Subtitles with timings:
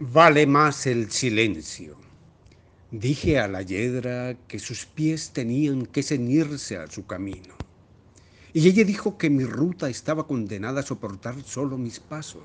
[0.00, 1.96] Vale más el silencio.
[2.92, 7.56] Dije a la yedra que sus pies tenían que ceñirse a su camino.
[8.52, 12.44] Y ella dijo que mi ruta estaba condenada a soportar solo mis pasos.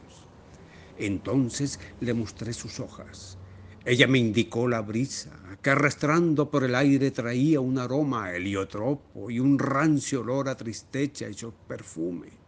[0.98, 3.38] Entonces le mostré sus hojas.
[3.86, 5.30] Ella me indicó la brisa,
[5.62, 11.30] que arrastrando por el aire traía un aroma heliotropo y un rancio olor a tristeza
[11.30, 12.43] y su perfume.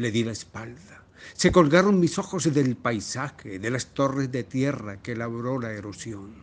[0.00, 1.04] Le di la espalda.
[1.34, 6.36] Se colgaron mis ojos del paisaje, de las torres de tierra que labró la erosión.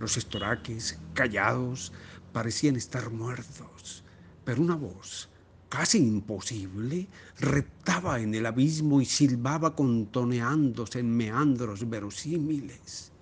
[0.00, 1.92] Los estoraques, callados,
[2.32, 4.02] parecían estar muertos,
[4.44, 5.28] pero una voz,
[5.68, 7.06] casi imposible,
[7.38, 13.12] reptaba en el abismo y silbaba contoneándose en meandros verosímiles.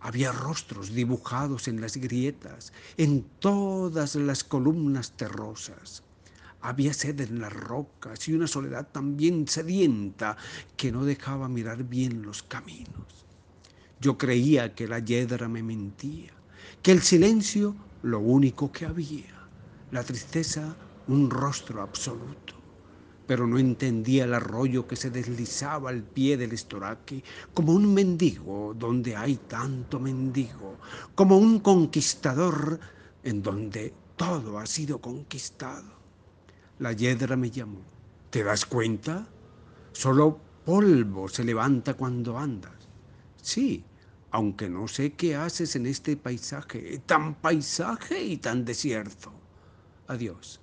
[0.00, 6.02] Había rostros dibujados en las grietas, en todas las columnas terrosas.
[6.62, 10.36] Había sed en las rocas y una soledad también sedienta
[10.76, 13.26] que no dejaba mirar bien los caminos.
[14.00, 16.32] Yo creía que la yedra me mentía,
[16.82, 19.48] que el silencio lo único que había,
[19.90, 20.76] la tristeza
[21.08, 22.62] un rostro absoluto
[23.26, 27.24] pero no entendía el arroyo que se deslizaba al pie del estoraque,
[27.54, 30.78] como un mendigo donde hay tanto mendigo,
[31.14, 32.80] como un conquistador
[33.22, 36.01] en donde todo ha sido conquistado.
[36.82, 37.78] La yedra me llamó.
[38.28, 39.24] ¿Te das cuenta?
[39.92, 42.88] Solo polvo se levanta cuando andas.
[43.40, 43.84] Sí,
[44.32, 49.32] aunque no sé qué haces en este paisaje, tan paisaje y tan desierto.
[50.08, 50.60] Adiós.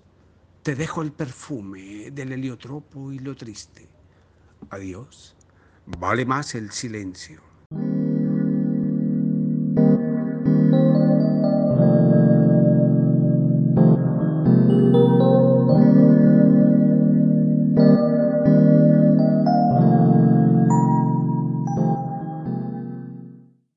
[0.61, 3.87] Te dejo el perfume del heliotropo y lo triste.
[4.71, 5.37] Adiós.
[5.85, 7.48] Vale más el silencio.